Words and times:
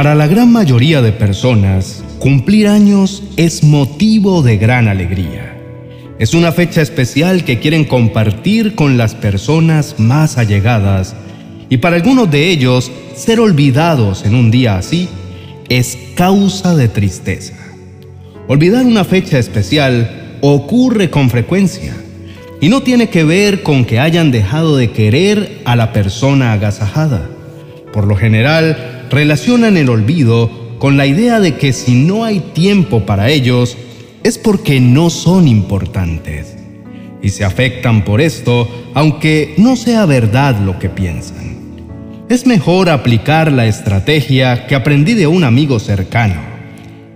Para 0.00 0.14
la 0.14 0.28
gran 0.28 0.50
mayoría 0.50 1.02
de 1.02 1.12
personas, 1.12 2.02
cumplir 2.20 2.68
años 2.68 3.22
es 3.36 3.62
motivo 3.62 4.40
de 4.40 4.56
gran 4.56 4.88
alegría. 4.88 5.58
Es 6.18 6.32
una 6.32 6.52
fecha 6.52 6.80
especial 6.80 7.44
que 7.44 7.58
quieren 7.58 7.84
compartir 7.84 8.74
con 8.74 8.96
las 8.96 9.14
personas 9.14 9.96
más 9.98 10.38
allegadas 10.38 11.14
y 11.68 11.76
para 11.76 11.96
algunos 11.96 12.30
de 12.30 12.48
ellos 12.48 12.90
ser 13.14 13.40
olvidados 13.40 14.24
en 14.24 14.36
un 14.36 14.50
día 14.50 14.78
así 14.78 15.06
es 15.68 15.98
causa 16.14 16.74
de 16.74 16.88
tristeza. 16.88 17.58
Olvidar 18.48 18.86
una 18.86 19.04
fecha 19.04 19.38
especial 19.38 20.38
ocurre 20.40 21.10
con 21.10 21.28
frecuencia 21.28 21.94
y 22.58 22.70
no 22.70 22.82
tiene 22.82 23.10
que 23.10 23.24
ver 23.24 23.62
con 23.62 23.84
que 23.84 24.00
hayan 24.00 24.30
dejado 24.30 24.78
de 24.78 24.92
querer 24.92 25.60
a 25.66 25.76
la 25.76 25.92
persona 25.92 26.54
agasajada. 26.54 27.28
Por 27.92 28.06
lo 28.06 28.16
general, 28.16 28.99
relacionan 29.10 29.76
el 29.76 29.88
olvido 29.88 30.50
con 30.78 30.96
la 30.96 31.06
idea 31.06 31.40
de 31.40 31.56
que 31.56 31.72
si 31.72 31.94
no 31.94 32.24
hay 32.24 32.40
tiempo 32.40 33.04
para 33.04 33.28
ellos, 33.30 33.76
es 34.22 34.38
porque 34.38 34.80
no 34.80 35.10
son 35.10 35.48
importantes. 35.48 36.56
Y 37.22 37.28
se 37.30 37.44
afectan 37.44 38.04
por 38.04 38.20
esto, 38.20 38.68
aunque 38.94 39.54
no 39.58 39.76
sea 39.76 40.06
verdad 40.06 40.58
lo 40.60 40.78
que 40.78 40.88
piensan. 40.88 41.58
Es 42.30 42.46
mejor 42.46 42.88
aplicar 42.88 43.52
la 43.52 43.66
estrategia 43.66 44.66
que 44.66 44.74
aprendí 44.74 45.14
de 45.14 45.26
un 45.26 45.44
amigo 45.44 45.78
cercano. 45.78 46.40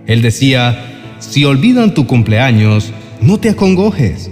Él 0.05 0.21
decía, 0.21 1.17
si 1.19 1.45
olvidan 1.45 1.93
tu 1.93 2.05
cumpleaños, 2.05 2.91
no 3.21 3.39
te 3.39 3.49
acongojes 3.49 4.29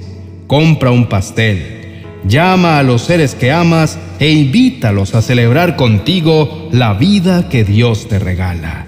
compra 0.53 0.91
un 0.91 1.07
pastel, 1.07 1.82
llama 2.27 2.79
a 2.79 2.83
los 2.83 3.03
seres 3.03 3.35
que 3.35 3.51
amas 3.51 3.97
e 4.19 4.31
invítalos 4.31 5.15
a 5.15 5.21
celebrar 5.21 5.75
contigo 5.75 6.69
la 6.71 6.93
vida 6.93 7.49
que 7.49 7.63
Dios 7.63 8.07
te 8.07 8.19
regala. 8.19 8.87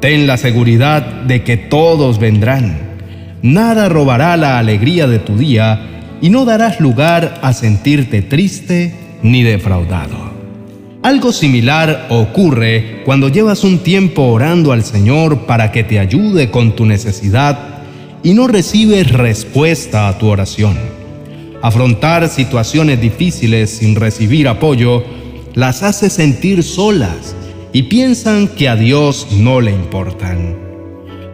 Ten 0.00 0.26
la 0.26 0.36
seguridad 0.36 1.02
de 1.02 1.42
que 1.44 1.56
todos 1.56 2.18
vendrán. 2.18 2.78
Nada 3.42 3.88
robará 3.88 4.36
la 4.36 4.58
alegría 4.58 5.06
de 5.06 5.18
tu 5.18 5.36
día 5.36 5.86
y 6.20 6.30
no 6.30 6.44
darás 6.44 6.80
lugar 6.80 7.38
a 7.42 7.52
sentirte 7.52 8.22
triste 8.22 8.94
ni 9.22 9.42
defraudado. 9.42 10.30
Algo 11.02 11.32
similar 11.32 12.06
ocurre 12.10 13.02
cuando 13.06 13.28
llevas 13.28 13.64
un 13.64 13.78
tiempo 13.78 14.24
orando 14.24 14.72
al 14.72 14.84
Señor 14.84 15.46
para 15.46 15.72
que 15.72 15.82
te 15.82 15.98
ayude 15.98 16.50
con 16.50 16.76
tu 16.76 16.84
necesidad 16.84 17.58
y 18.22 18.34
no 18.34 18.46
recibes 18.46 19.10
respuesta 19.10 20.08
a 20.08 20.18
tu 20.18 20.26
oración. 20.26 20.99
Afrontar 21.62 22.28
situaciones 22.28 23.00
difíciles 23.00 23.70
sin 23.70 23.94
recibir 23.94 24.48
apoyo 24.48 25.04
las 25.54 25.82
hace 25.82 26.08
sentir 26.08 26.62
solas 26.62 27.34
y 27.72 27.84
piensan 27.84 28.48
que 28.48 28.68
a 28.68 28.76
Dios 28.76 29.28
no 29.32 29.60
le 29.60 29.72
importan. 29.72 30.56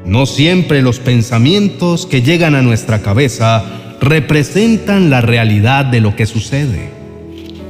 No 0.05 0.27
siempre 0.27 0.83
los 0.83 0.99
pensamientos 0.99 2.07
que 2.07 2.23
llegan 2.23 2.55
a 2.55 2.63
nuestra 2.63 3.03
cabeza 3.03 3.65
representan 4.01 5.11
la 5.11 5.21
realidad 5.21 5.85
de 5.85 6.01
lo 6.01 6.17
que 6.17 6.27
sucede. 6.27 6.91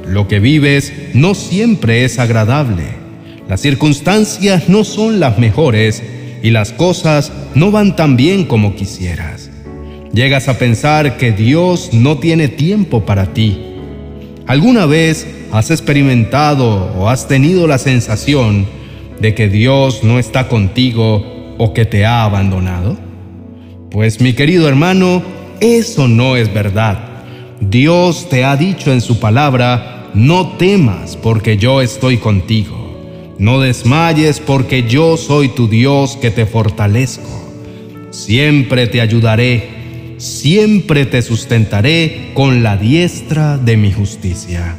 Lo 0.07 0.27
que 0.27 0.39
vives 0.39 0.93
no 1.13 1.35
siempre 1.35 2.05
es 2.05 2.17
agradable. 2.17 2.85
Las 3.47 3.61
circunstancias 3.61 4.67
no 4.67 4.83
son 4.83 5.19
las 5.19 5.37
mejores 5.37 6.03
y 6.43 6.51
las 6.51 6.71
cosas 6.71 7.31
no 7.55 7.71
van 7.71 7.95
tan 7.95 8.17
bien 8.17 8.45
como 8.45 8.75
quisieras. 8.75 9.46
Llegas 10.17 10.47
a 10.47 10.57
pensar 10.57 11.17
que 11.17 11.31
Dios 11.31 11.91
no 11.93 12.17
tiene 12.17 12.47
tiempo 12.47 13.05
para 13.05 13.35
ti. 13.35 13.55
¿Alguna 14.47 14.87
vez 14.87 15.27
has 15.51 15.69
experimentado 15.69 16.91
o 16.97 17.07
has 17.07 17.27
tenido 17.27 17.67
la 17.67 17.77
sensación 17.77 18.65
de 19.19 19.35
que 19.35 19.47
Dios 19.47 20.03
no 20.03 20.17
está 20.17 20.47
contigo 20.47 21.53
o 21.59 21.71
que 21.71 21.85
te 21.85 22.03
ha 22.03 22.23
abandonado? 22.23 22.97
Pues 23.91 24.19
mi 24.19 24.33
querido 24.33 24.67
hermano, 24.67 25.21
eso 25.59 26.07
no 26.07 26.35
es 26.35 26.51
verdad. 26.51 26.97
Dios 27.61 28.27
te 28.27 28.43
ha 28.43 28.57
dicho 28.57 28.91
en 28.91 29.01
su 29.01 29.19
palabra, 29.19 30.09
no 30.15 30.57
temas 30.57 31.15
porque 31.15 31.57
yo 31.57 31.79
estoy 31.79 32.17
contigo. 32.17 33.35
No 33.37 33.59
desmayes 33.59 34.39
porque 34.39 34.81
yo 34.81 35.15
soy 35.15 35.49
tu 35.49 35.67
Dios 35.67 36.17
que 36.19 36.31
te 36.31 36.47
fortalezco. 36.47 37.51
Siempre 38.09 38.87
te 38.87 38.99
ayudaré, 38.99 39.76
siempre 40.17 41.05
te 41.05 41.21
sustentaré 41.21 42.31
con 42.33 42.63
la 42.63 42.77
diestra 42.77 43.57
de 43.57 43.77
mi 43.77 43.91
justicia. 43.91 44.75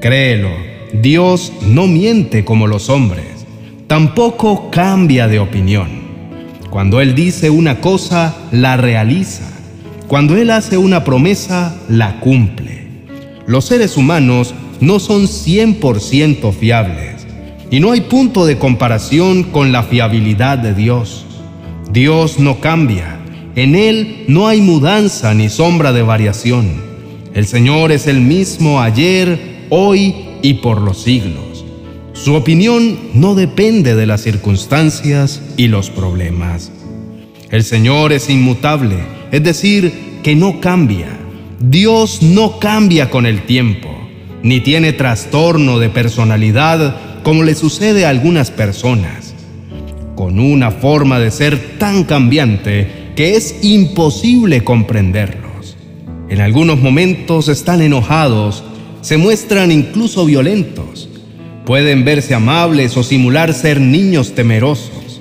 Créelo, 0.00 0.50
Dios 0.92 1.52
no 1.62 1.86
miente 1.86 2.44
como 2.44 2.66
los 2.66 2.88
hombres, 2.88 3.46
tampoco 3.86 4.70
cambia 4.70 5.28
de 5.28 5.38
opinión. 5.38 5.88
Cuando 6.70 7.00
Él 7.00 7.14
dice 7.14 7.50
una 7.50 7.80
cosa, 7.80 8.36
la 8.52 8.76
realiza. 8.76 9.48
Cuando 10.06 10.36
Él 10.36 10.50
hace 10.50 10.76
una 10.76 11.04
promesa, 11.04 11.76
la 11.88 12.20
cumple. 12.20 12.86
Los 13.46 13.66
seres 13.66 13.96
humanos 13.96 14.54
no 14.80 14.98
son 14.98 15.22
100% 15.22 16.52
fiables 16.52 17.26
y 17.70 17.80
no 17.80 17.92
hay 17.92 18.02
punto 18.02 18.46
de 18.46 18.58
comparación 18.58 19.42
con 19.42 19.72
la 19.72 19.82
fiabilidad 19.82 20.58
de 20.58 20.74
Dios. 20.74 21.26
Dios 21.90 22.38
no 22.38 22.60
cambia, 22.60 23.17
en 23.58 23.74
Él 23.74 24.24
no 24.28 24.46
hay 24.46 24.60
mudanza 24.60 25.34
ni 25.34 25.48
sombra 25.48 25.92
de 25.92 26.02
variación. 26.02 26.80
El 27.34 27.44
Señor 27.44 27.90
es 27.90 28.06
el 28.06 28.20
mismo 28.20 28.80
ayer, 28.80 29.66
hoy 29.68 30.14
y 30.42 30.54
por 30.54 30.80
los 30.80 31.02
siglos. 31.02 31.64
Su 32.12 32.34
opinión 32.34 32.96
no 33.14 33.34
depende 33.34 33.96
de 33.96 34.06
las 34.06 34.20
circunstancias 34.22 35.42
y 35.56 35.66
los 35.66 35.90
problemas. 35.90 36.70
El 37.50 37.64
Señor 37.64 38.12
es 38.12 38.30
inmutable, 38.30 38.96
es 39.32 39.42
decir, 39.42 40.20
que 40.22 40.36
no 40.36 40.60
cambia. 40.60 41.08
Dios 41.58 42.22
no 42.22 42.60
cambia 42.60 43.10
con 43.10 43.26
el 43.26 43.44
tiempo, 43.44 43.88
ni 44.40 44.60
tiene 44.60 44.92
trastorno 44.92 45.80
de 45.80 45.88
personalidad 45.88 47.22
como 47.24 47.42
le 47.42 47.56
sucede 47.56 48.06
a 48.06 48.10
algunas 48.10 48.52
personas, 48.52 49.34
con 50.14 50.38
una 50.38 50.70
forma 50.70 51.18
de 51.18 51.32
ser 51.32 51.78
tan 51.78 52.04
cambiante 52.04 52.97
que 53.18 53.34
es 53.34 53.56
imposible 53.62 54.62
comprenderlos. 54.62 55.76
En 56.28 56.40
algunos 56.40 56.78
momentos 56.80 57.48
están 57.48 57.82
enojados, 57.82 58.62
se 59.00 59.16
muestran 59.16 59.72
incluso 59.72 60.24
violentos, 60.24 61.08
pueden 61.66 62.04
verse 62.04 62.34
amables 62.34 62.96
o 62.96 63.02
simular 63.02 63.54
ser 63.54 63.80
niños 63.80 64.36
temerosos. 64.36 65.20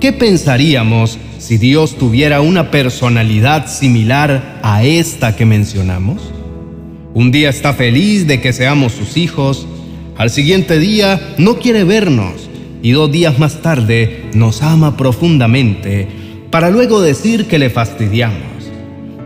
¿Qué 0.00 0.14
pensaríamos 0.14 1.18
si 1.38 1.58
Dios 1.58 1.98
tuviera 1.98 2.40
una 2.40 2.70
personalidad 2.70 3.66
similar 3.66 4.60
a 4.62 4.82
esta 4.82 5.36
que 5.36 5.44
mencionamos? 5.44 6.22
Un 7.12 7.30
día 7.30 7.50
está 7.50 7.74
feliz 7.74 8.26
de 8.26 8.40
que 8.40 8.54
seamos 8.54 8.92
sus 8.92 9.18
hijos 9.18 9.66
al 10.16 10.30
siguiente 10.30 10.78
día 10.78 11.34
no 11.36 11.58
quiere 11.58 11.84
vernos 11.84 12.48
y 12.82 12.92
dos 12.92 13.12
días 13.12 13.38
más 13.38 13.60
tarde 13.60 14.30
nos 14.32 14.62
ama 14.62 14.96
profundamente 14.96 16.23
para 16.54 16.70
luego 16.70 17.00
decir 17.00 17.48
que 17.48 17.58
le 17.58 17.68
fastidiamos. 17.68 18.70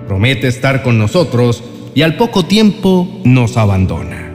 Promete 0.06 0.48
estar 0.48 0.82
con 0.82 0.96
nosotros 0.96 1.62
y 1.94 2.00
al 2.00 2.16
poco 2.16 2.46
tiempo 2.46 3.20
nos 3.22 3.58
abandona. 3.58 4.32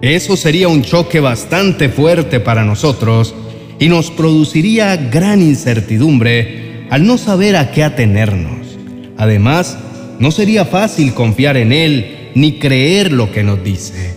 Eso 0.00 0.34
sería 0.38 0.68
un 0.68 0.80
choque 0.80 1.20
bastante 1.20 1.90
fuerte 1.90 2.40
para 2.40 2.64
nosotros 2.64 3.34
y 3.78 3.90
nos 3.90 4.10
produciría 4.10 4.96
gran 4.96 5.42
incertidumbre 5.42 6.86
al 6.88 7.06
no 7.06 7.18
saber 7.18 7.54
a 7.54 7.70
qué 7.70 7.84
atenernos. 7.84 8.78
Además, 9.18 9.76
no 10.18 10.30
sería 10.30 10.64
fácil 10.64 11.12
confiar 11.12 11.58
en 11.58 11.70
Él 11.70 12.30
ni 12.34 12.52
creer 12.52 13.12
lo 13.12 13.30
que 13.30 13.42
nos 13.42 13.62
dice. 13.62 14.14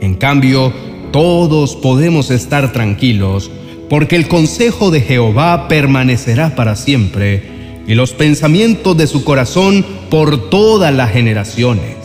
En 0.00 0.14
cambio, 0.14 0.72
todos 1.12 1.76
podemos 1.76 2.30
estar 2.30 2.72
tranquilos 2.72 3.50
porque 3.88 4.16
el 4.16 4.28
consejo 4.28 4.90
de 4.90 5.00
Jehová 5.00 5.68
permanecerá 5.68 6.54
para 6.54 6.76
siempre 6.76 7.58
y 7.86 7.94
los 7.94 8.12
pensamientos 8.12 8.96
de 8.96 9.06
su 9.06 9.24
corazón 9.24 9.84
por 10.10 10.50
todas 10.50 10.94
las 10.94 11.10
generaciones. 11.10 11.96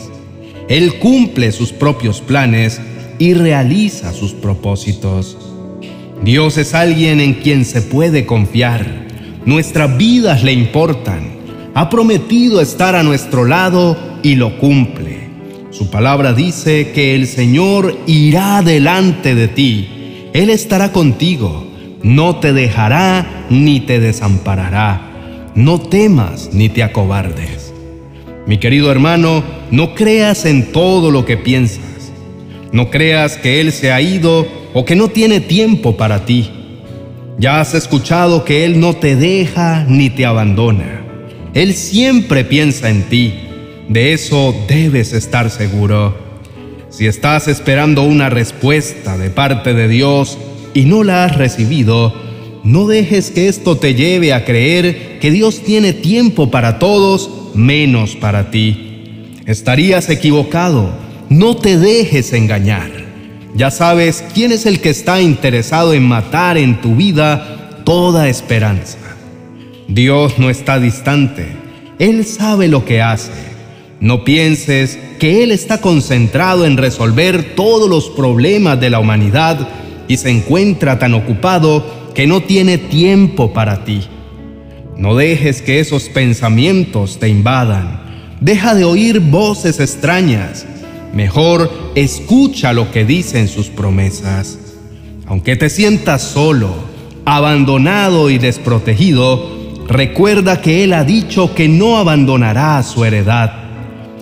Él 0.68 0.98
cumple 0.98 1.52
sus 1.52 1.72
propios 1.72 2.22
planes 2.22 2.80
y 3.18 3.34
realiza 3.34 4.12
sus 4.12 4.32
propósitos. 4.32 5.36
Dios 6.22 6.56
es 6.56 6.72
alguien 6.72 7.20
en 7.20 7.34
quien 7.34 7.66
se 7.66 7.82
puede 7.82 8.24
confiar. 8.24 9.04
Nuestras 9.44 9.98
vidas 9.98 10.42
le 10.42 10.52
importan. 10.52 11.34
Ha 11.74 11.90
prometido 11.90 12.62
estar 12.62 12.96
a 12.96 13.02
nuestro 13.02 13.44
lado 13.44 13.98
y 14.22 14.36
lo 14.36 14.56
cumple. 14.58 15.28
Su 15.70 15.90
palabra 15.90 16.32
dice 16.32 16.92
que 16.94 17.14
el 17.14 17.26
Señor 17.26 17.94
irá 18.06 18.62
delante 18.62 19.34
de 19.34 19.48
ti. 19.48 19.88
Él 20.32 20.48
estará 20.48 20.92
contigo. 20.92 21.73
No 22.04 22.36
te 22.36 22.52
dejará 22.52 23.46
ni 23.48 23.80
te 23.80 23.98
desamparará. 23.98 25.50
No 25.54 25.80
temas 25.80 26.50
ni 26.52 26.68
te 26.68 26.82
acobardes. 26.82 27.72
Mi 28.46 28.58
querido 28.58 28.92
hermano, 28.92 29.42
no 29.70 29.94
creas 29.94 30.44
en 30.44 30.70
todo 30.70 31.10
lo 31.10 31.24
que 31.24 31.38
piensas. 31.38 32.12
No 32.72 32.90
creas 32.90 33.38
que 33.38 33.62
Él 33.62 33.72
se 33.72 33.90
ha 33.90 34.02
ido 34.02 34.46
o 34.74 34.84
que 34.84 34.96
no 34.96 35.08
tiene 35.08 35.40
tiempo 35.40 35.96
para 35.96 36.26
ti. 36.26 36.50
Ya 37.38 37.62
has 37.62 37.72
escuchado 37.72 38.44
que 38.44 38.66
Él 38.66 38.80
no 38.80 38.94
te 38.94 39.16
deja 39.16 39.86
ni 39.88 40.10
te 40.10 40.26
abandona. 40.26 41.00
Él 41.54 41.72
siempre 41.72 42.44
piensa 42.44 42.90
en 42.90 43.04
ti. 43.04 43.32
De 43.88 44.12
eso 44.12 44.54
debes 44.68 45.14
estar 45.14 45.48
seguro. 45.48 46.14
Si 46.90 47.06
estás 47.06 47.48
esperando 47.48 48.02
una 48.02 48.28
respuesta 48.28 49.16
de 49.16 49.30
parte 49.30 49.72
de 49.72 49.88
Dios 49.88 50.36
y 50.74 50.84
no 50.84 51.04
la 51.04 51.24
has 51.24 51.36
recibido, 51.36 52.12
no 52.64 52.86
dejes 52.86 53.30
que 53.30 53.48
esto 53.48 53.76
te 53.76 53.94
lleve 53.94 54.32
a 54.32 54.44
creer 54.44 55.18
que 55.20 55.30
Dios 55.30 55.62
tiene 55.62 55.92
tiempo 55.92 56.50
para 56.50 56.78
todos 56.78 57.30
menos 57.54 58.16
para 58.16 58.50
ti. 58.50 59.30
Estarías 59.46 60.08
equivocado. 60.08 60.90
No 61.28 61.56
te 61.56 61.78
dejes 61.78 62.32
engañar. 62.32 62.90
Ya 63.54 63.70
sabes 63.70 64.24
quién 64.34 64.50
es 64.52 64.66
el 64.66 64.80
que 64.80 64.90
está 64.90 65.20
interesado 65.20 65.94
en 65.94 66.08
matar 66.08 66.56
en 66.58 66.80
tu 66.80 66.96
vida 66.96 67.82
toda 67.84 68.28
esperanza. 68.28 68.98
Dios 69.86 70.38
no 70.38 70.50
está 70.50 70.80
distante. 70.80 71.46
Él 71.98 72.24
sabe 72.24 72.68
lo 72.68 72.84
que 72.84 73.02
hace. 73.02 73.30
No 74.00 74.24
pienses 74.24 74.98
que 75.18 75.44
Él 75.44 75.52
está 75.52 75.80
concentrado 75.80 76.66
en 76.66 76.76
resolver 76.76 77.54
todos 77.54 77.88
los 77.88 78.08
problemas 78.10 78.80
de 78.80 78.90
la 78.90 78.98
humanidad 78.98 79.68
y 80.08 80.16
se 80.16 80.30
encuentra 80.30 80.98
tan 80.98 81.14
ocupado 81.14 81.84
que 82.14 82.26
no 82.26 82.42
tiene 82.42 82.78
tiempo 82.78 83.52
para 83.52 83.84
ti. 83.84 84.02
No 84.96 85.16
dejes 85.16 85.62
que 85.62 85.80
esos 85.80 86.08
pensamientos 86.08 87.18
te 87.18 87.28
invadan. 87.28 88.00
Deja 88.40 88.74
de 88.74 88.84
oír 88.84 89.20
voces 89.20 89.80
extrañas. 89.80 90.66
Mejor 91.12 91.70
escucha 91.94 92.72
lo 92.72 92.90
que 92.90 93.04
dicen 93.04 93.48
sus 93.48 93.68
promesas. 93.68 94.58
Aunque 95.26 95.56
te 95.56 95.70
sientas 95.70 96.22
solo, 96.22 96.74
abandonado 97.24 98.30
y 98.30 98.38
desprotegido, 98.38 99.86
recuerda 99.88 100.60
que 100.60 100.84
Él 100.84 100.92
ha 100.92 101.04
dicho 101.04 101.54
que 101.54 101.68
no 101.68 101.96
abandonará 101.96 102.78
a 102.78 102.82
su 102.82 103.04
heredad 103.04 103.52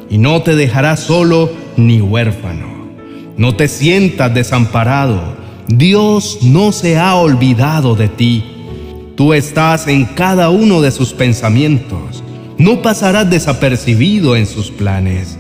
y 0.09 0.19
no 0.19 0.43
te 0.43 0.55
dejará 0.55 0.97
solo 0.97 1.51
ni 1.77 2.01
huérfano. 2.01 2.89
No 3.37 3.57
te 3.57 3.69
sientas 3.69 4.33
desamparado. 4.33 5.42
Dios 5.79 6.41
no 6.43 6.73
se 6.73 6.99
ha 6.99 7.15
olvidado 7.15 7.95
de 7.95 8.09
ti. 8.09 8.45
Tú 9.17 9.33
estás 9.33 9.87
en 9.89 10.05
cada 10.05 10.51
uno 10.51 10.81
de 10.81 10.91
sus 10.91 11.13
pensamientos. 11.13 12.23
No 12.59 12.83
pasarás 12.83 13.31
desapercibido 13.31 14.37
en 14.37 14.47
sus 14.47 14.71
planes. 14.71 15.39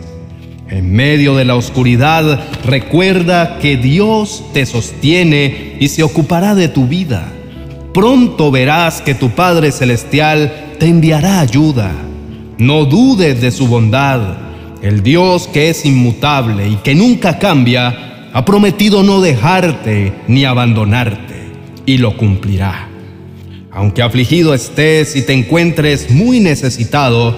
En 0.69 0.93
medio 0.93 1.37
de 1.37 1.44
la 1.44 1.55
oscuridad, 1.55 2.40
recuerda 2.64 3.58
que 3.58 3.76
Dios 3.76 4.43
te 4.55 4.64
sostiene 4.64 5.76
y 5.79 5.88
se 5.88 6.02
ocupará 6.02 6.55
de 6.55 6.69
tu 6.69 6.87
vida. 6.87 7.31
Pronto 7.93 8.50
verás 8.50 9.02
que 9.02 9.14
tu 9.14 9.31
Padre 9.31 9.70
Celestial 9.70 10.73
te 10.79 10.87
enviará 10.87 11.40
ayuda. 11.40 11.93
No 12.56 12.87
dudes 12.87 13.40
de 13.43 13.50
su 13.50 13.67
bondad. 13.67 14.38
El 14.82 15.02
Dios 15.02 15.46
que 15.46 15.69
es 15.69 15.84
inmutable 15.84 16.69
y 16.69 16.76
que 16.76 16.94
nunca 16.94 17.38
cambia, 17.38 18.11
ha 18.32 18.44
prometido 18.44 19.02
no 19.02 19.20
dejarte 19.20 20.12
ni 20.26 20.44
abandonarte, 20.44 21.43
y 21.84 21.99
lo 21.99 22.17
cumplirá. 22.17 22.88
Aunque 23.70 24.02
afligido 24.02 24.55
estés 24.55 25.17
y 25.17 25.23
te 25.23 25.32
encuentres 25.32 26.11
muy 26.11 26.40
necesitado, 26.40 27.34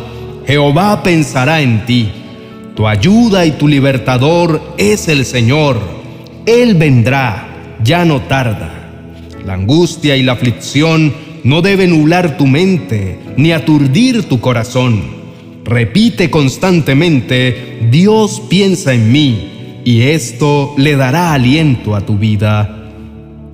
Jehová 0.47 1.03
pensará 1.03 1.63
en 1.63 1.87
ti. 1.87 2.11
Tu 2.77 2.87
ayuda 2.87 3.47
y 3.47 3.53
tu 3.53 3.69
libertador 3.69 4.61
es 4.77 5.09
el 5.09 5.25
Señor. 5.25 5.79
Él 6.45 6.75
vendrá, 6.75 7.79
ya 7.83 8.05
no 8.05 8.23
tarda. 8.23 8.73
La 9.47 9.55
angustia 9.55 10.17
y 10.17 10.23
la 10.23 10.33
aflicción 10.33 11.15
no 11.45 11.63
deben 11.63 11.91
nublar 11.91 12.37
tu 12.37 12.47
mente 12.47 13.19
ni 13.37 13.53
aturdir 13.53 14.25
tu 14.25 14.41
corazón. 14.41 15.03
Repite 15.65 16.31
constantemente, 16.31 17.79
Dios 17.91 18.43
piensa 18.51 18.93
en 18.93 19.13
mí, 19.13 19.54
y 19.85 20.03
esto 20.03 20.75
le 20.79 20.97
dará 20.97 21.33
aliento 21.33 21.95
a 21.95 22.01
tu 22.01 22.19
vida. 22.19 22.91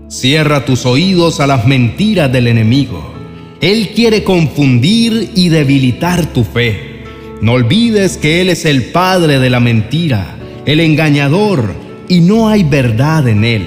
Cierra 0.09 0.65
tus 0.65 0.87
oídos 0.87 1.41
a 1.41 1.47
las 1.47 1.67
mentiras 1.67 2.33
del 2.33 2.47
enemigo. 2.47 3.13
Él 3.61 3.91
quiere 3.95 4.25
confundir 4.25 5.31
y 5.35 5.49
debilitar 5.49 6.27
tu 6.33 6.45
fe. 6.45 7.05
No 7.43 7.53
olvides 7.53 8.17
que 8.17 8.41
Él 8.41 8.49
es 8.49 8.65
el 8.65 8.85
padre 8.85 9.39
de 9.39 9.51
la 9.51 9.61
mentira, 9.61 10.37
el 10.67 10.81
engañador, 10.81 11.75
y 12.09 12.21
no 12.21 12.49
hay 12.49 12.65
verdad 12.65 13.29
en 13.29 13.45
Él. 13.45 13.67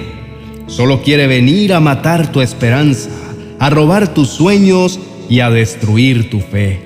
Solo 0.67 1.01
quiere 1.01 1.27
venir 1.27 1.73
a 1.73 1.79
matar 1.79 2.31
tu 2.31 2.41
esperanza, 2.41 3.09
a 3.59 3.69
robar 3.69 4.13
tus 4.13 4.29
sueños 4.29 4.99
y 5.29 5.39
a 5.39 5.49
destruir 5.49 6.29
tu 6.29 6.39
fe. 6.39 6.79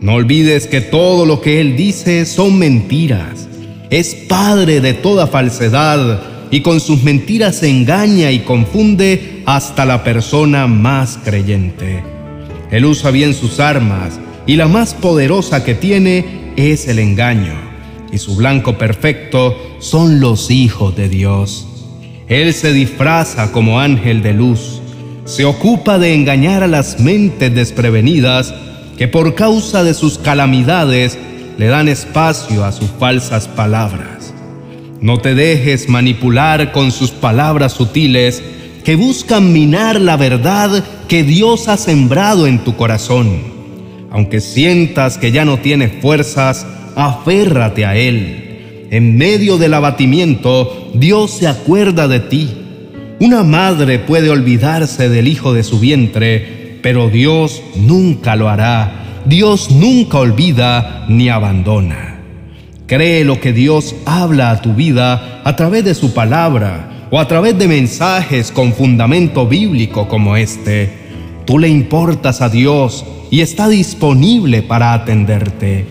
No 0.00 0.14
olvides 0.14 0.66
que 0.66 0.80
todo 0.80 1.26
lo 1.26 1.40
que 1.40 1.60
Él 1.60 1.76
dice 1.76 2.26
son 2.26 2.58
mentiras. 2.58 3.45
Es 3.90 4.14
padre 4.14 4.80
de 4.80 4.94
toda 4.94 5.28
falsedad 5.28 6.20
y 6.50 6.60
con 6.62 6.80
sus 6.80 7.02
mentiras 7.04 7.62
engaña 7.62 8.32
y 8.32 8.40
confunde 8.40 9.42
hasta 9.46 9.84
la 9.84 10.02
persona 10.02 10.66
más 10.66 11.18
creyente. 11.24 12.02
Él 12.72 12.84
usa 12.84 13.12
bien 13.12 13.32
sus 13.32 13.60
armas 13.60 14.18
y 14.44 14.56
la 14.56 14.66
más 14.66 14.94
poderosa 14.94 15.62
que 15.62 15.74
tiene 15.74 16.52
es 16.56 16.88
el 16.88 16.98
engaño, 16.98 17.54
y 18.12 18.18
su 18.18 18.34
blanco 18.34 18.76
perfecto 18.76 19.56
son 19.78 20.20
los 20.20 20.50
hijos 20.50 20.96
de 20.96 21.08
Dios. 21.08 21.68
Él 22.28 22.54
se 22.54 22.72
disfraza 22.72 23.52
como 23.52 23.78
ángel 23.78 24.22
de 24.22 24.32
luz, 24.32 24.80
se 25.24 25.44
ocupa 25.44 25.98
de 25.98 26.14
engañar 26.14 26.64
a 26.64 26.68
las 26.68 26.98
mentes 26.98 27.54
desprevenidas 27.54 28.52
que 28.98 29.06
por 29.06 29.34
causa 29.34 29.84
de 29.84 29.94
sus 29.94 30.18
calamidades 30.18 31.18
le 31.58 31.66
dan 31.66 31.88
espacio 31.88 32.64
a 32.64 32.72
sus 32.72 32.90
falsas 32.90 33.48
palabras. 33.48 34.34
No 35.00 35.18
te 35.18 35.34
dejes 35.34 35.88
manipular 35.88 36.72
con 36.72 36.90
sus 36.90 37.10
palabras 37.10 37.72
sutiles 37.72 38.42
que 38.84 38.96
buscan 38.96 39.52
minar 39.52 40.00
la 40.00 40.16
verdad 40.16 40.84
que 41.08 41.22
Dios 41.22 41.68
ha 41.68 41.76
sembrado 41.76 42.46
en 42.46 42.60
tu 42.60 42.76
corazón. 42.76 43.40
Aunque 44.10 44.40
sientas 44.40 45.18
que 45.18 45.32
ya 45.32 45.44
no 45.44 45.58
tienes 45.58 45.92
fuerzas, 46.00 46.66
aférrate 46.94 47.84
a 47.84 47.96
Él. 47.96 48.86
En 48.90 49.16
medio 49.16 49.58
del 49.58 49.74
abatimiento, 49.74 50.90
Dios 50.94 51.32
se 51.32 51.48
acuerda 51.48 52.08
de 52.08 52.20
ti. 52.20 52.48
Una 53.18 53.42
madre 53.42 53.98
puede 53.98 54.30
olvidarse 54.30 55.08
del 55.08 55.26
hijo 55.26 55.52
de 55.52 55.64
su 55.64 55.80
vientre, 55.80 56.78
pero 56.82 57.08
Dios 57.08 57.62
nunca 57.74 58.36
lo 58.36 58.48
hará. 58.48 59.05
Dios 59.26 59.72
nunca 59.72 60.18
olvida 60.18 61.04
ni 61.08 61.28
abandona. 61.28 62.20
Cree 62.86 63.24
lo 63.24 63.40
que 63.40 63.52
Dios 63.52 63.96
habla 64.04 64.52
a 64.52 64.62
tu 64.62 64.74
vida 64.74 65.40
a 65.42 65.56
través 65.56 65.84
de 65.84 65.96
su 65.96 66.14
palabra 66.14 67.08
o 67.10 67.18
a 67.18 67.26
través 67.26 67.58
de 67.58 67.66
mensajes 67.66 68.52
con 68.52 68.72
fundamento 68.72 69.48
bíblico 69.48 70.06
como 70.06 70.36
este. 70.36 70.92
Tú 71.44 71.58
le 71.58 71.68
importas 71.68 72.40
a 72.40 72.48
Dios 72.48 73.04
y 73.28 73.40
está 73.40 73.68
disponible 73.68 74.62
para 74.62 74.92
atenderte. 74.92 75.86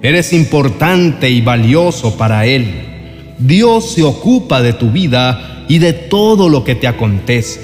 Eres 0.00 0.32
importante 0.32 1.28
y 1.28 1.40
valioso 1.40 2.16
para 2.16 2.46
Él. 2.46 3.34
Dios 3.40 3.94
se 3.94 4.04
ocupa 4.04 4.62
de 4.62 4.72
tu 4.72 4.92
vida 4.92 5.64
y 5.68 5.78
de 5.78 5.92
todo 5.92 6.48
lo 6.48 6.62
que 6.62 6.76
te 6.76 6.86
acontece. 6.86 7.60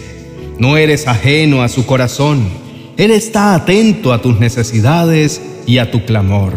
No 0.59 0.77
eres 0.77 1.07
ajeno 1.07 1.63
a 1.63 1.69
su 1.69 1.87
corazón. 1.87 2.62
Él 3.03 3.11
está 3.11 3.57
atento 3.57 4.13
a 4.13 4.23
tus 4.23 4.39
necesidades 4.39 5.43
y 5.67 5.79
a 5.79 5.91
tu 5.91 6.05
clamor. 6.05 6.53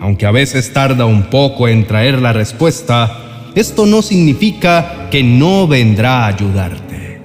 Aunque 0.00 0.26
a 0.26 0.32
veces 0.32 0.72
tarda 0.72 1.06
un 1.06 1.30
poco 1.30 1.68
en 1.68 1.86
traer 1.86 2.20
la 2.20 2.32
respuesta, 2.32 3.44
esto 3.54 3.86
no 3.86 4.02
significa 4.02 5.06
que 5.08 5.22
no 5.22 5.68
vendrá 5.68 6.24
a 6.24 6.26
ayudarte. 6.26 7.20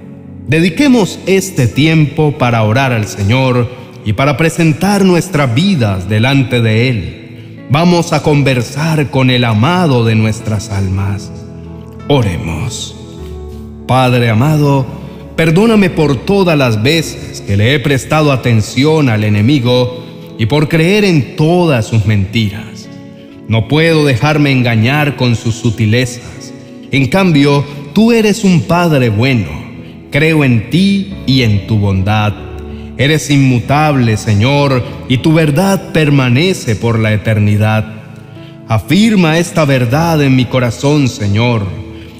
Dediquemos 0.45 1.17
este 1.25 1.65
tiempo 1.65 2.37
para 2.37 2.61
orar 2.61 2.91
al 2.91 3.07
Señor 3.07 3.71
y 4.05 4.13
para 4.13 4.37
presentar 4.37 5.03
nuestras 5.03 5.55
vidas 5.55 6.07
delante 6.07 6.61
de 6.61 6.89
Él. 6.89 7.65
Vamos 7.71 8.13
a 8.13 8.21
conversar 8.21 9.09
con 9.09 9.31
el 9.31 9.45
amado 9.45 10.05
de 10.05 10.13
nuestras 10.13 10.69
almas. 10.69 11.31
Oremos. 12.07 12.95
Padre 13.87 14.29
amado, 14.29 14.85
perdóname 15.35 15.89
por 15.89 16.25
todas 16.25 16.57
las 16.57 16.81
veces 16.83 17.41
que 17.41 17.57
le 17.57 17.73
he 17.73 17.79
prestado 17.79 18.31
atención 18.31 19.09
al 19.09 19.23
enemigo 19.23 20.03
y 20.37 20.45
por 20.45 20.69
creer 20.69 21.05
en 21.05 21.35
todas 21.35 21.87
sus 21.87 22.05
mentiras. 22.05 22.87
No 23.47 23.67
puedo 23.67 24.05
dejarme 24.05 24.51
engañar 24.51 25.15
con 25.15 25.35
sus 25.35 25.55
sutilezas. 25.55 26.53
En 26.91 27.07
cambio, 27.07 27.65
tú 27.93 28.11
eres 28.11 28.43
un 28.43 28.61
Padre 28.61 29.09
bueno. 29.09 29.49
Creo 30.11 30.43
en 30.43 30.69
ti 30.69 31.13
y 31.25 31.41
en 31.41 31.67
tu 31.67 31.77
bondad. 31.77 32.33
Eres 32.97 33.29
inmutable, 33.31 34.17
Señor, 34.17 34.83
y 35.09 35.17
tu 35.17 35.33
verdad 35.33 35.91
permanece 35.91 36.75
por 36.75 36.99
la 36.99 37.11
eternidad. 37.11 37.85
Afirma 38.67 39.39
esta 39.39 39.65
verdad 39.65 40.21
en 40.21 40.35
mi 40.35 40.45
corazón, 40.45 41.07
Señor. 41.07 41.65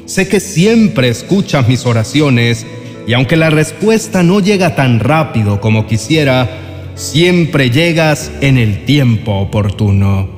Sé 0.06 0.28
que 0.28 0.40
siempre 0.40 1.10
escuchas 1.10 1.68
mis 1.68 1.86
oraciones 1.86 2.66
y 3.06 3.14
aunque 3.14 3.36
la 3.36 3.50
respuesta 3.50 4.24
no 4.24 4.40
llega 4.40 4.76
tan 4.76 5.00
rápido 5.00 5.60
como 5.60 5.88
quisiera, 5.88 6.50
siempre 6.96 7.70
llegas 7.70 8.32
en 8.42 8.58
el 8.58 8.86
tiempo 8.86 9.34
oportuno. 9.34 10.30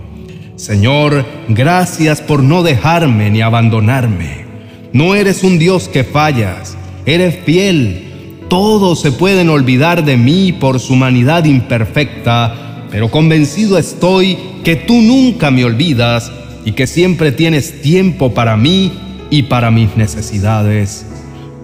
Señor, 0.55 1.25
gracias 1.49 2.21
por 2.21 2.41
no 2.41 2.63
dejarme 2.63 3.29
ni 3.29 3.41
abandonarme. 3.41 4.45
No 4.93 5.13
eres 5.13 5.43
un 5.43 5.59
Dios 5.59 5.89
que 5.89 6.03
fallas, 6.03 6.77
eres 7.05 7.35
fiel. 7.43 8.03
Todos 8.47 9.01
se 9.01 9.11
pueden 9.11 9.49
olvidar 9.49 10.05
de 10.05 10.17
mí 10.17 10.53
por 10.53 10.79
su 10.79 10.93
humanidad 10.93 11.45
imperfecta, 11.45 12.87
pero 12.89 13.11
convencido 13.11 13.77
estoy 13.77 14.37
que 14.63 14.75
tú 14.75 15.01
nunca 15.01 15.51
me 15.51 15.65
olvidas 15.65 16.31
y 16.63 16.71
que 16.71 16.87
siempre 16.87 17.31
tienes 17.31 17.81
tiempo 17.81 18.33
para 18.33 18.55
mí 18.55 18.93
y 19.29 19.43
para 19.43 19.71
mis 19.71 19.97
necesidades. 19.97 21.05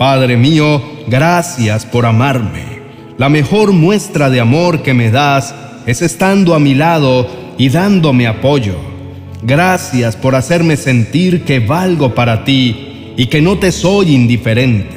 Padre 0.02 0.36
mío, 0.36 0.82
gracias 1.06 1.86
por 1.86 2.08
amarme. 2.08 2.80
La 3.20 3.30
mejor 3.30 3.72
muestra 3.72 4.32
de 4.32 4.40
amor 4.40 4.82
que 4.82 4.96
me 4.96 5.12
das 5.12 5.54
es 5.86 6.02
estando 6.02 6.56
a 6.56 6.60
mi 6.60 6.74
lado 6.74 7.28
y 7.60 7.70
dándome 7.70 8.26
apoyo. 8.26 8.78
Gracias 9.44 10.16
por 10.16 10.34
hacerme 10.34 10.76
sentir 10.76 11.44
que 11.44 11.60
valgo 11.60 12.16
para 12.16 12.44
ti 12.46 13.14
y 13.16 13.28
que 13.28 13.44
no 13.44 13.60
te 13.60 13.72
soy 13.72 14.16
indiferente. 14.16 14.90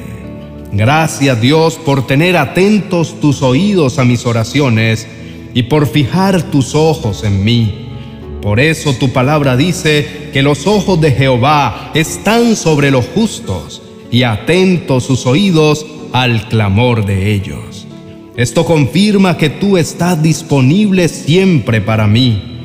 Gracias 0.71 1.39
Dios 1.39 1.75
por 1.75 2.07
tener 2.07 2.35
atentos 2.35 3.19
tus 3.21 3.43
oídos 3.43 3.99
a 3.99 4.05
mis 4.05 4.25
oraciones 4.25 5.07
y 5.53 5.61
por 5.61 5.85
fijar 5.85 6.41
tus 6.49 6.73
ojos 6.73 7.23
en 7.23 7.45
mí. 7.45 7.89
Por 8.41 8.59
eso 8.59 8.93
tu 8.93 9.13
palabra 9.13 9.55
dice 9.55 10.31
que 10.33 10.41
los 10.41 10.65
ojos 10.65 10.99
de 10.99 11.11
Jehová 11.11 11.91
están 11.93 12.55
sobre 12.55 12.89
los 12.89 13.05
justos 13.05 13.83
y 14.11 14.23
atentos 14.23 15.03
sus 15.03 15.25
oídos 15.25 15.85
al 16.13 16.47
clamor 16.47 17.05
de 17.05 17.33
ellos. 17.33 17.87
Esto 18.37 18.65
confirma 18.65 19.37
que 19.37 19.49
tú 19.49 19.77
estás 19.77 20.21
disponible 20.21 21.07
siempre 21.07 21.81
para 21.81 22.07
mí. 22.07 22.59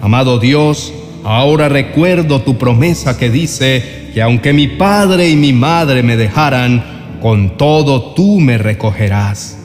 Amado 0.00 0.38
Dios, 0.38 0.92
ahora 1.24 1.68
recuerdo 1.68 2.42
tu 2.42 2.56
promesa 2.58 3.18
que 3.18 3.30
dice 3.30 4.10
que 4.14 4.22
aunque 4.22 4.52
mi 4.52 4.68
padre 4.68 5.28
y 5.30 5.36
mi 5.36 5.52
madre 5.52 6.02
me 6.02 6.16
dejaran, 6.16 7.18
con 7.20 7.56
todo 7.56 8.14
tú 8.14 8.40
me 8.40 8.58
recogerás. 8.58 9.58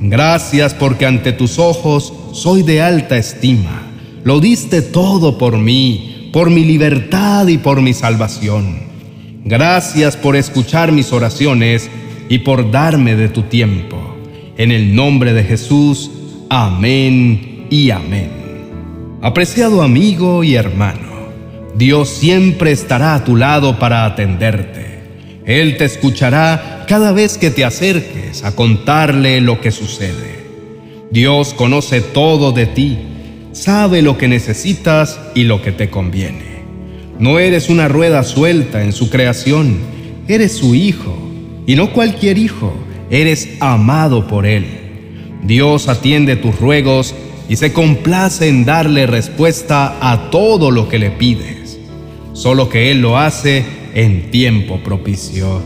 Gracias 0.00 0.74
porque 0.74 1.06
ante 1.06 1.32
tus 1.32 1.58
ojos 1.58 2.12
soy 2.32 2.62
de 2.62 2.82
alta 2.82 3.16
estima 3.16 3.88
lo 4.28 4.40
diste 4.40 4.82
todo 4.82 5.38
por 5.38 5.56
mí, 5.56 6.28
por 6.34 6.50
mi 6.50 6.62
libertad 6.62 7.46
y 7.46 7.56
por 7.56 7.80
mi 7.80 7.94
salvación. 7.94 8.87
Gracias 9.44 10.16
por 10.16 10.36
escuchar 10.36 10.92
mis 10.92 11.12
oraciones 11.12 11.90
y 12.28 12.38
por 12.38 12.70
darme 12.70 13.16
de 13.16 13.28
tu 13.28 13.42
tiempo. 13.42 14.16
En 14.56 14.72
el 14.72 14.94
nombre 14.94 15.32
de 15.32 15.44
Jesús, 15.44 16.10
amén 16.50 17.66
y 17.70 17.90
amén. 17.90 18.30
Apreciado 19.22 19.82
amigo 19.82 20.44
y 20.44 20.54
hermano, 20.54 21.28
Dios 21.76 22.08
siempre 22.08 22.72
estará 22.72 23.14
a 23.14 23.24
tu 23.24 23.36
lado 23.36 23.78
para 23.78 24.04
atenderte. 24.04 25.00
Él 25.46 25.76
te 25.76 25.84
escuchará 25.84 26.84
cada 26.88 27.12
vez 27.12 27.38
que 27.38 27.50
te 27.50 27.64
acerques 27.64 28.44
a 28.44 28.54
contarle 28.54 29.40
lo 29.40 29.60
que 29.60 29.70
sucede. 29.70 30.38
Dios 31.10 31.54
conoce 31.54 32.00
todo 32.00 32.52
de 32.52 32.66
ti 32.66 32.98
sabe 33.58 34.02
lo 34.02 34.16
que 34.16 34.28
necesitas 34.28 35.20
y 35.34 35.44
lo 35.44 35.62
que 35.62 35.72
te 35.72 35.90
conviene. 35.90 36.57
No 37.18 37.38
eres 37.38 37.68
una 37.68 37.88
rueda 37.88 38.22
suelta 38.22 38.82
en 38.82 38.92
su 38.92 39.10
creación, 39.10 39.78
eres 40.28 40.56
su 40.56 40.74
hijo, 40.74 41.16
y 41.66 41.74
no 41.76 41.92
cualquier 41.92 42.38
hijo, 42.38 42.72
eres 43.10 43.48
amado 43.60 44.26
por 44.26 44.46
él. 44.46 44.66
Dios 45.42 45.88
atiende 45.88 46.36
tus 46.36 46.58
ruegos 46.58 47.14
y 47.48 47.56
se 47.56 47.72
complace 47.72 48.48
en 48.48 48.64
darle 48.64 49.06
respuesta 49.06 49.96
a 50.00 50.30
todo 50.30 50.70
lo 50.70 50.88
que 50.88 50.98
le 50.98 51.10
pides, 51.10 51.78
solo 52.32 52.68
que 52.68 52.90
Él 52.90 53.00
lo 53.00 53.18
hace 53.18 53.64
en 53.94 54.30
tiempo 54.30 54.80
propicio. 54.84 55.62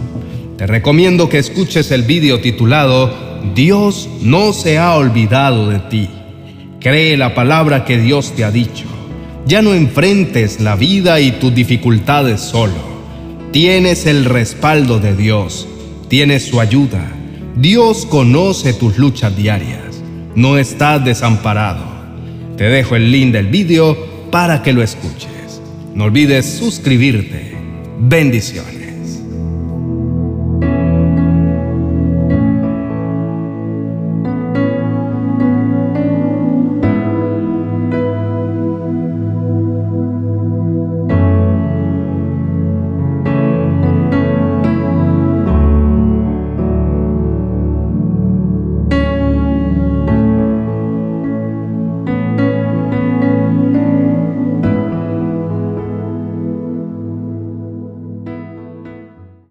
Te 0.57 0.67
recomiendo 0.67 1.29
que 1.29 1.39
escuches 1.39 1.91
el 1.91 2.03
vídeo 2.03 2.41
titulado 2.41 3.33
Dios 3.55 4.09
no 4.21 4.53
se 4.53 4.79
ha 4.79 4.95
olvidado 4.95 5.69
de 5.69 5.81
ti 5.81 6.09
Cree 6.83 7.17
la 7.17 7.33
palabra 7.33 7.85
que 7.85 7.97
Dios 7.97 8.33
te 8.35 8.43
ha 8.43 8.51
dicho. 8.51 8.87
Ya 9.47 9.61
no 9.61 9.75
enfrentes 9.75 10.61
la 10.61 10.77
vida 10.77 11.21
y 11.21 11.33
tus 11.33 11.55
dificultades 11.55 12.41
solo. 12.41 12.93
Tienes 13.53 14.07
el 14.07 14.25
respaldo 14.25 15.01
de 15.01 15.17
Dios. 15.17 15.69
Tienes 16.09 16.47
su 16.47 16.61
ayuda. 16.61 17.11
Dios 17.57 18.07
conoce 18.07 18.73
tus 18.73 18.99
luchas 18.99 19.37
diarias. 19.37 20.03
No 20.35 20.59
estás 20.59 21.05
desamparado. 21.05 21.85
Te 22.57 22.65
dejo 22.65 22.97
el 22.97 23.11
link 23.11 23.33
del 23.33 23.49
vídeo 23.49 23.97
para 24.31 24.63
que 24.63 24.73
lo 24.73 24.83
escuches. 24.83 25.61
No 25.95 26.05
olvides 26.05 26.47
suscribirte. 26.47 27.53
Bendiciones. 27.99 28.82